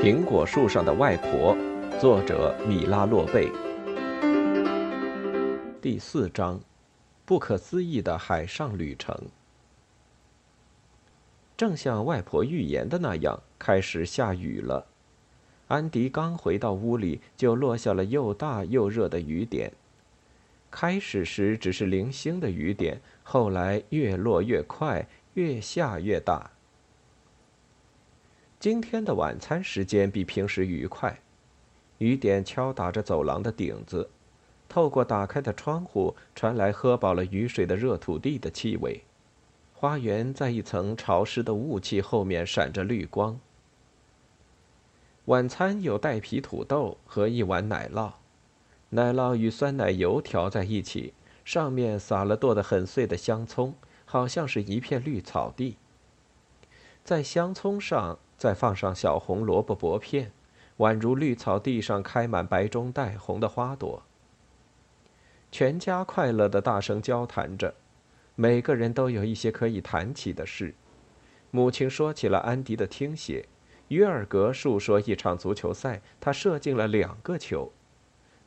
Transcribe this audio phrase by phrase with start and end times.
[0.00, 1.56] 苹果树上的外婆，
[2.00, 3.50] 作者米拉洛贝。
[5.82, 6.60] 第四章，
[7.24, 9.12] 不可思议的海上旅程。
[11.56, 14.86] 正像外婆预言的那样，开始下雨了。
[15.66, 19.72] 安迪刚回到屋里，就落下了又大又热的雨点。
[20.70, 26.52] 开始时只是零星的雨点，后来越落越快，越下越大。
[28.60, 31.20] 今天的晚餐时间比平时愉快，
[31.98, 34.10] 雨点敲打着走廊的顶子，
[34.68, 39.04] 透过打开的窗户传来喝饱了雨水的热土地的气味。
[39.74, 43.38] 花园在一层潮湿的雾气后面闪着绿光。
[45.26, 48.14] 晚餐有带皮土豆和一碗奶酪，
[48.88, 55.76] 奶酪与酸奶油调在一起，上面撒了剁得很碎的香葱，好像是一片绿草地。
[57.04, 58.18] 在香葱上。
[58.38, 60.30] 再放上小红萝卜薄片，
[60.78, 64.04] 宛如绿草地上开满白中带红的花朵。
[65.50, 67.74] 全家快乐的大声交谈着，
[68.36, 70.72] 每个人都有一些可以谈起的事。
[71.50, 73.46] 母亲说起了安迪的听写，
[73.88, 77.72] 约尔格述说一场足球赛，他射进了两个球。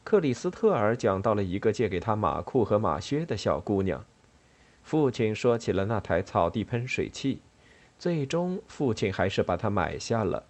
[0.03, 4.05] 克里斯特尔讲到了一个借给他马裤和马靴的小姑娘。
[4.83, 7.41] 父亲说起了那台草地喷水器。
[8.01, 10.43] 最终，父亲还是把它买下了，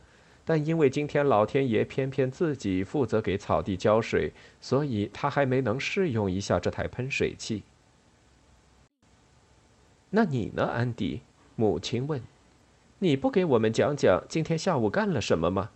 [0.45, 7.63] 但因为今天老天爷偏偏自己负责给草地浇水，所以他还没能试用一下这台喷水器。
[10.11, 11.23] 那你呢，安迪？
[11.57, 12.22] 母亲问。
[12.99, 15.72] 你不给我们讲讲今天下午干了什么吗？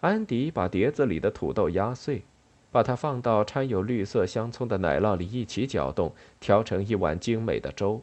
[0.00, 2.24] 安迪把碟子里的土豆压碎，
[2.72, 8.02] 把它放到掺有绿色香葱的奶酪里一起搅动，调成一碗精美的粥。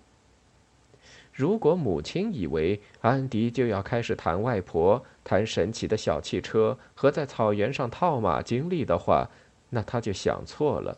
[1.35, 9.29] 如果母亲以为安迪就要开始谈外婆、谈神奇的小汽车和在草原上套马经历的话，
[9.71, 10.97] 那他就想错了。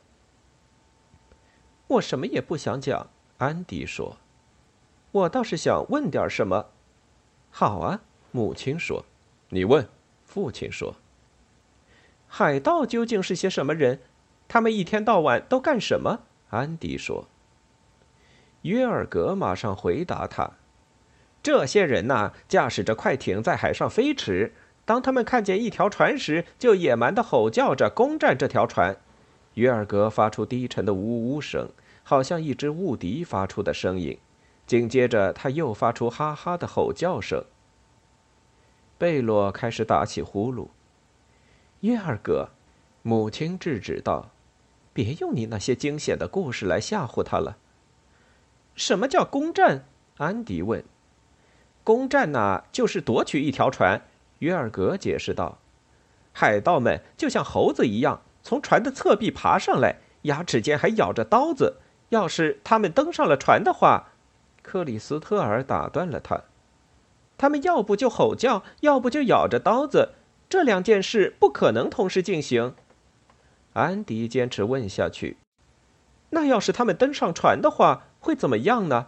[1.87, 4.17] 我什么也不想讲，安迪说。
[5.11, 6.67] 我倒是想问点什么。
[7.49, 8.01] 好啊，
[8.31, 9.05] 母亲说。
[9.49, 9.89] 你问，
[10.23, 10.97] 父亲说。
[12.27, 14.01] 海盗究竟是些什么人？
[14.47, 16.19] 他们一天到晚都干什么？
[16.51, 17.27] 安迪说。
[18.63, 20.51] 约尔格马上回答他
[21.43, 24.53] ：“这些人呐，驾驶着快艇在海上飞驰。
[24.85, 28.97] 当他们看见一条船时，就野蛮的吼叫着攻占这条船。”
[29.55, 31.69] 约尔格发出低沉的呜呜声，
[32.03, 34.17] 好像一只雾笛发出的声音。
[34.65, 37.43] 紧接着，他又发出哈哈的吼叫声。
[38.97, 40.67] 贝洛开始打起呼噜。
[41.81, 42.49] 约尔格，
[43.01, 44.31] 母亲制止道
[44.93, 47.57] ：“别用你那些惊险的故事来吓唬他了。”
[48.77, 49.85] 什么叫攻占？
[50.17, 50.83] 安迪问。
[51.83, 54.03] 攻占呐，就是夺取一条船。
[54.39, 55.57] 约尔格解释道
[56.31, 61.77] ：“海盗们就像猴子一样，从船的侧壁爬上来，牙齿间还咬着刀子。
[62.09, 64.09] 要是他们登上了船的话，
[64.61, 66.43] 克里斯特尔打断了他
[67.35, 70.13] ：“他们要不就吼叫，要不就咬着刀子，
[70.47, 72.75] 这两件事不可能同时进行。”
[73.73, 75.37] 安迪坚持问下去
[76.29, 79.07] ：“那要是他们登上船的话？”会怎么样呢？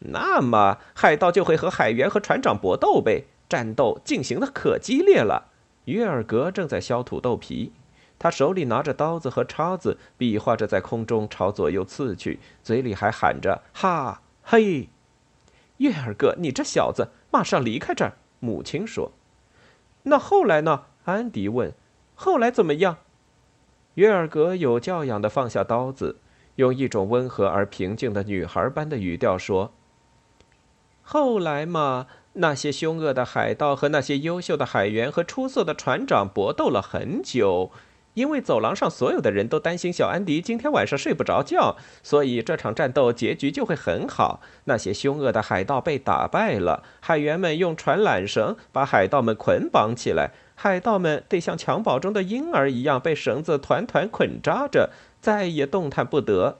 [0.00, 5.48] 那么海盗就会和海员和船长搏斗呗，战斗进行的可激烈了。
[5.86, 7.72] 约尔格正在削土豆皮，
[8.18, 14.90] 他手里拿着刀子和叉子，比划着在空中朝左右刺去，嘴里还喊着“哈嘿”。
[15.78, 18.12] 约尔格，你这小子，马上离开这儿！
[18.40, 19.12] 母亲说。
[20.02, 20.82] 那后来呢？
[21.06, 21.72] 安迪问。
[22.14, 22.98] 后来怎么样？
[23.94, 26.16] 约尔格有教养的放下刀子。
[26.56, 29.72] 用一种温和而平静的女孩般的语调说
[31.02, 37.70] ：“后来嘛，那些凶恶的海盗和那些优秀的海员和出色的船长搏斗了很久，
[38.14, 44.40] 因为走廊上所有的人都担心小安迪今天晚上睡不着觉，所以这场战斗结局就会很好。
[44.64, 54.90] 那些凶恶的海盗被打败了，海员们用船缆绳把海盗们捆绑起来，海盗们得像襁褓中的婴儿一样被绳子团团捆扎着。”
[55.26, 56.58] 再也动弹不得。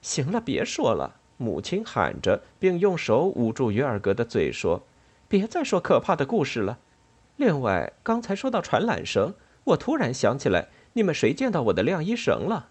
[0.00, 1.16] 行了，别说了。
[1.36, 4.80] 母亲喊着，并用手捂住约尔格的嘴，说
[5.28, 6.78] ：“别再说可怕的故事了。
[7.36, 9.34] 另外，刚才说到传缆绳，
[9.64, 12.70] 我突然想起来，你们谁见到我的晾衣绳了？”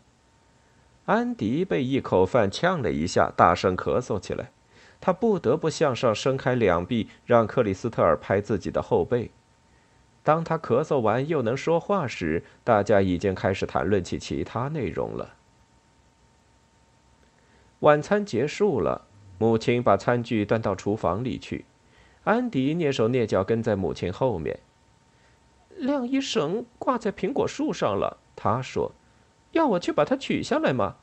[1.06, 4.50] 安迪被一口饭呛了一下，大声咳嗽起来。
[5.00, 9.30] 他不得不向上伸开两臂，让克里斯特尔拍自己的后背。
[10.28, 15.36] 当他咳嗽完又能说话时，大家已经开始谈论起其他内容了。
[17.80, 19.08] 晚餐结束了，
[19.40, 21.64] 母亲把餐具端到厨房里去，
[22.26, 24.60] 安迪蹑手蹑脚跟在母亲后面。
[25.78, 28.18] 晾衣绳挂在苹果树上了。
[28.36, 28.92] 他说
[29.54, 30.98] ：“要我去把它取下来吗？”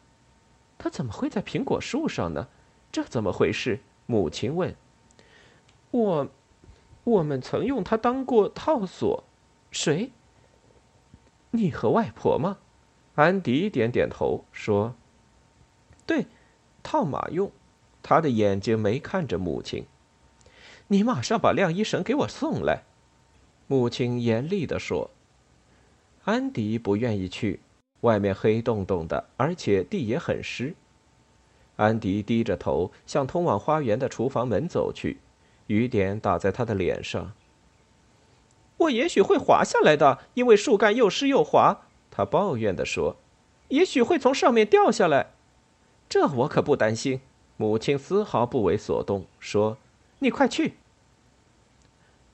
[0.77, 2.49] 它怎么会在苹果树上呢？
[2.93, 3.81] 这怎么回事？
[4.05, 4.77] 母亲问。
[5.93, 6.29] 我，
[7.05, 9.25] 我们曾用它当过套索。
[9.71, 10.11] 谁？
[11.51, 12.59] 你和外婆吗？
[13.15, 14.97] 安迪点点头说
[16.05, 16.27] ：“对，
[16.83, 17.53] 套马用。”
[18.03, 19.87] 他的眼睛没看着母亲。
[20.89, 22.83] 你马上把晾衣绳给我送来，
[23.67, 25.11] 母亲严厉地说。
[26.25, 27.61] 安迪不愿意去，
[28.03, 30.75] 外面黑洞洞的，而且地也很湿。
[31.77, 35.19] 安迪低着头向通往花园的厨房门走去，
[35.67, 37.33] 雨点打在他的脸上。
[38.77, 41.83] 我也许会滑下来的，因为树干又湿又滑。
[42.11, 43.17] 他抱怨地说
[43.69, 45.33] ：“也许会从上面掉下来，
[46.09, 47.21] 这我可不担心。”
[47.57, 49.79] 母亲丝毫不为所动，说。
[50.19, 50.75] 你快去！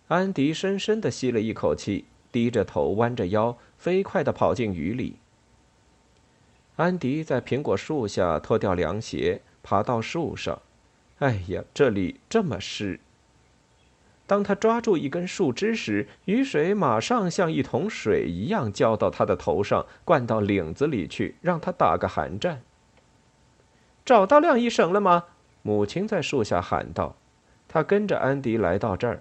[0.09, 5.17] 安迪深深的吸了一口气，低着头，弯着腰，飞快的跑进雨里。
[6.77, 10.63] 安迪在苹果树下脱掉凉鞋，爬到树上。
[11.19, 12.99] 哎呀，这里这么湿！
[14.31, 22.63] 当他抓住一根树枝时，雨水马上像一桶水一样浇到他的头上，灌到领子里去，让他打个寒战。
[24.05, 25.25] 找到晾衣绳了吗？
[25.63, 27.17] 母亲在树下喊道。
[27.67, 29.21] 他跟着安迪来到这儿，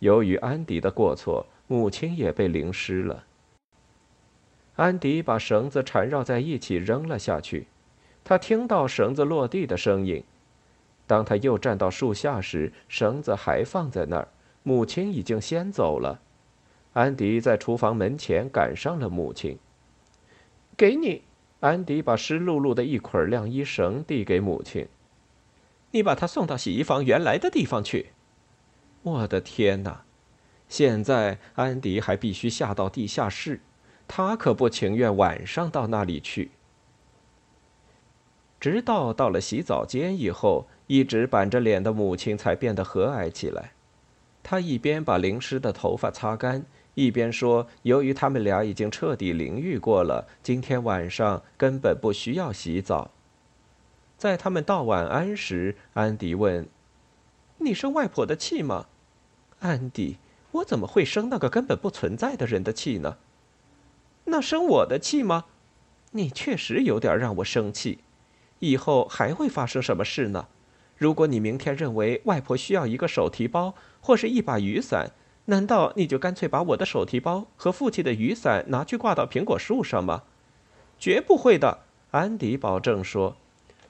[0.00, 3.24] 由于安迪的过错，母亲也被淋湿了。
[4.74, 7.68] 安迪把绳子缠绕在一起扔了下去，
[8.22, 10.22] 他听到绳子落地的声音。
[11.06, 14.28] 当他又站到树下时，绳子还放在那儿，
[14.62, 16.20] 母亲已经先走了。
[16.94, 19.58] 安迪在厨房门前赶上了母亲。
[20.76, 21.22] 给你，
[21.60, 24.88] 安迪把湿漉漉的一捆晾衣绳递给母亲。
[25.92, 28.10] 你把他送到洗衣房原来的地方去。
[29.02, 30.02] 我的天哪！
[30.68, 33.60] 现在安迪还必须下到地下室，
[34.08, 36.50] 他可不情愿晚上到那里去。
[38.58, 43.72] 直到到了洗澡间以后，一直板着脸的母亲才变得和蔼起来。
[44.42, 53.10] 她一边把淋湿的头发擦干，一边说：“由于他们俩已经彻底淋浴过了，今天晚上根本不需要洗澡。”
[54.16, 56.68] 在他们道晚安时，安迪问
[57.58, 58.86] ：“你生外婆的气吗？”
[59.60, 60.16] 安迪
[60.52, 63.18] ：“我怎么会生那个根本不存在的人的气呢
[64.26, 65.46] ？”“那生我的气吗
[66.12, 67.98] ？”“你确实有点让我生气。
[68.60, 70.48] 以后还会发生什么事呢？
[70.96, 75.12] 如果你明天认为外婆需要一个手提包或是一把雨伞，
[75.46, 80.22] 难道你就干脆把我的手提包和父亲的雨伞拿去挂到苹果树上吗
[80.98, 81.80] ？”“绝不会的。”
[82.12, 83.36] 安迪保证说。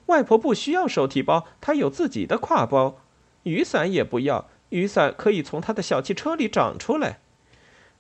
[0.07, 3.01] 外婆不需要手提包，她有自己的挎包。
[3.43, 7.19] 雨伞也不要，雨伞可以从她的小汽车里长出来。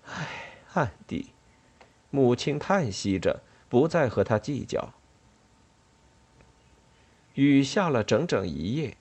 [0.05, 0.27] 唉，
[0.75, 1.31] 安迪，
[2.11, 4.93] 母亲叹息着，不再和他计较。
[7.37, 8.97] 雨下了整整一夜。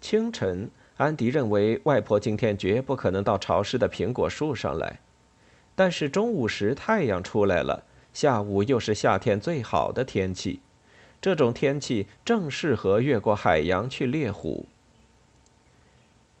[0.00, 5.00] 清晨，安迪认为外婆今天绝不可能到潮湿的苹果树上来，
[5.74, 10.60] 但是中午时太阳出来了，下午又是夏天最好的天气。
[11.20, 14.66] 这种天气正适合越过海洋去猎虎。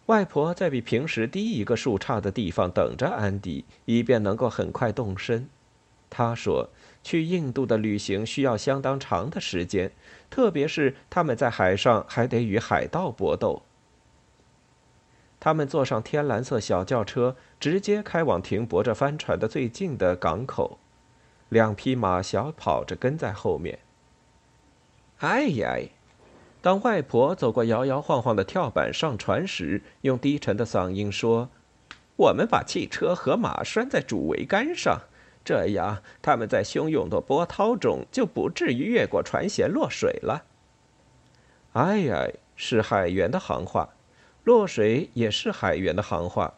[0.06, 5.48] 外婆在比平时低一个树杈的地方等着安迪，以便能够很快动身。
[6.08, 6.70] 她说
[7.02, 9.92] ：“去印度的旅行需要相当长的时间，
[10.28, 13.62] 特别是他们在海上还得与海盗搏斗。”
[15.40, 20.78] 他们坐上天蓝色小轿车，直接开往停泊着帆船的最近的港口。
[21.48, 23.78] 两匹马小跑着跟在后面。
[25.18, 25.78] 哎呀！
[26.62, 31.48] 当外婆走过摇摇晃晃的跳板上船时，用低沉的嗓音说
[32.16, 35.00] ：“我们把汽车和马拴在主桅杆上，
[35.50, 40.44] 这样他们在汹涌的波涛中就不至于越过船舷落水了。”
[41.74, 43.90] 哎呀，是海员的行话，
[44.44, 46.54] 落水也是海员的行话。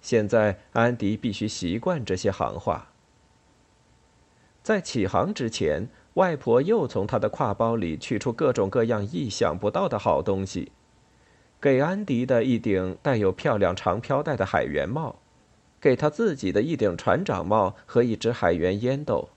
[0.00, 2.88] 现在安迪必须习惯这些行话。
[4.62, 5.88] 在起航之前。
[6.14, 10.70] 外婆又从她的挎包里取出各种各样意想不到的好东西，
[11.60, 15.16] 给安迪的一顶带有漂亮长飘带的海员帽，
[15.84, 19.28] 给他自己的一顶船长帽和一只海员烟斗。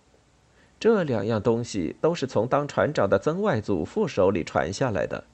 [0.80, 5.26] 这两样东西都是从当船长的曾外祖父手里传下来的。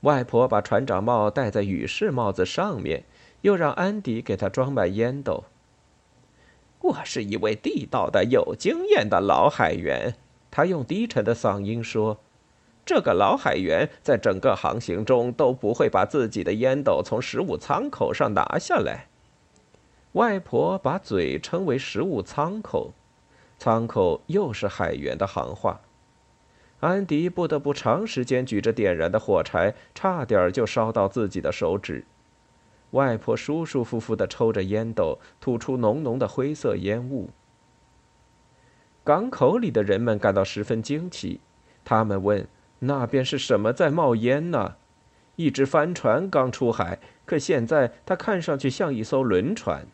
[0.00, 3.04] 外婆把船长帽戴在羽饰帽子上面，
[3.42, 5.44] 又让安迪给他装满烟斗。
[6.80, 10.16] 我是一位地道的、有经验的老海员。
[10.50, 12.18] 他用低沉的嗓音说
[12.84, 19.06] ：“这个老海员在整个航行中都不会把自己的烟斗从食物舱口上拿下来。
[20.18, 22.92] 外婆把嘴称为食物舱口，
[23.56, 25.80] 舱口又是海员的行话。
[26.80, 32.04] 安迪不得不长时间举着点燃的火柴，差点就烧到自己的手指。
[32.90, 37.30] 外婆舒舒服服地抽着烟斗，吐出浓浓的灰色烟雾。
[39.04, 41.40] 港口里的人们感到十分惊奇，
[41.84, 42.48] 他们问
[42.80, 44.74] ：“那边是什么在冒烟呢？”
[45.36, 49.86] 一只帆船刚出海，可现在它看上去像一艘轮船。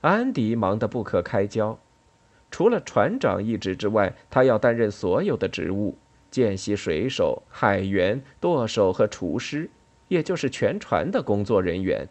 [0.00, 1.76] 安迪忙得不可开交，
[2.52, 5.98] 除了船长一职之外，他要担任所有的职务：
[6.30, 9.68] 见习水手、海员、舵手和厨师，
[10.06, 12.08] 也就是全船的工作人员。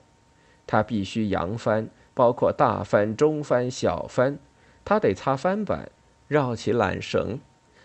[0.66, 4.38] 他必须扬帆，包括大帆、中帆、小帆。
[4.84, 5.90] 他得擦帆板，
[6.28, 7.40] 绕起缆绳。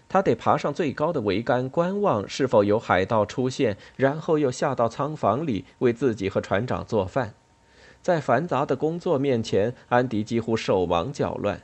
[0.09, 7.35] 他得爬上最高的桅杆，观望是否有海盗出现，然后又下到舱房里为自己和船长做饭。
[8.03, 11.63] 在繁杂的工作面前，安迪几乎手忙脚乱。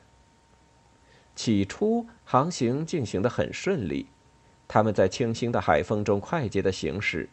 [1.35, 4.07] 起初，航行进行得很顺利，
[4.67, 7.29] 他们在清新的海风中快捷地行驶。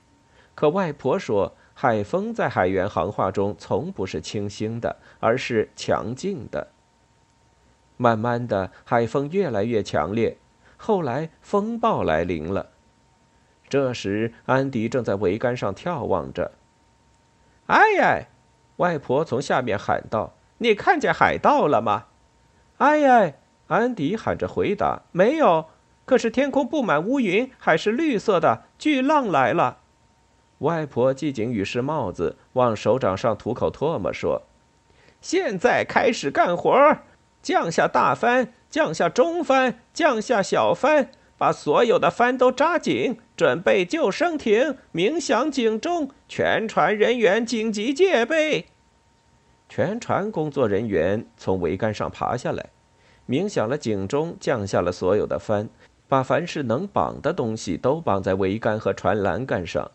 [0.56, 6.70] 可外婆说，海风在海员行话中从不是清新的，而是强劲的。
[7.98, 10.38] 慢慢的，海风越来越强烈。
[10.78, 12.72] 后来风暴来临了，
[13.70, 16.52] 这时安迪正在桅杆上眺望着。
[17.68, 18.28] 哎呀！
[18.78, 22.06] 外婆从下面喊道：“你看见海盗了吗？”
[22.78, 23.40] 哎哎！
[23.68, 25.66] 安迪喊着回答：“没有。”
[26.06, 29.78] 可是天空布满乌云，海是绿色的，巨浪来了。
[30.60, 34.44] 外婆系紧雨湿帽子，往手掌上吐口唾沫，说
[35.20, 37.04] ：“现在开始干活儿，
[37.42, 44.78] 降下大帆。”降下中帆，降下小帆，把所有的帆都扎紧，准备救生艇。
[44.92, 48.68] 鸣响警钟，全船人员紧急戒备。
[49.68, 52.70] 全船工作人员从桅杆上爬下来，
[53.26, 55.68] 鸣响了警钟，降下了所有的帆，
[56.08, 59.92] 把凡是能绑的东西都绑在桅杆和船栏杆上。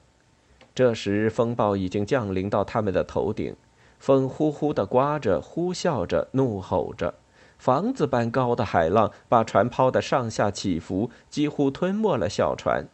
[0.75, 3.57] 这时，风暴已经降临到他们的头顶，
[3.99, 7.15] 风呼呼地刮着，呼啸着，怒吼着。
[7.61, 12.87] 房子般高的海浪把船抛得上下起伏，几乎吞没了小船。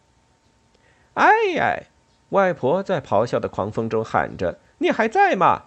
[1.14, 1.84] 哎呀！
[2.30, 5.66] 外婆在咆哮的狂风中喊着：“你还在吗？”“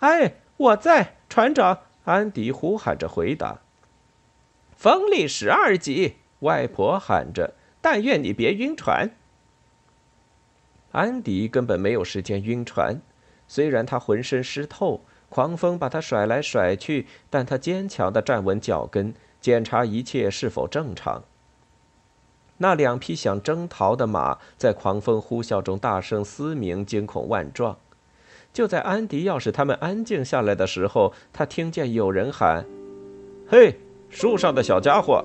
[0.00, 3.60] 哎，我在。”船长安迪呼喊着回答。
[4.76, 9.10] “风力十二级。”外婆喊着，“但愿你别晕船。”
[10.90, 13.00] 安迪根本没有时间晕船，
[13.46, 15.04] 虽然他浑身湿透。
[15.30, 21.22] 狂风把他甩来甩去，但他坚强地站稳脚跟，检查一切是否正常。
[22.58, 27.78] 那两匹想征逃的马在狂风呼啸中大声嘶鸣，惊恐万状。
[28.52, 32.66] 就在安迪要使他们安静下来的时候，他听见有人喊
[33.48, 33.78] ：“嘿，
[34.10, 35.24] 树上的小家伙！”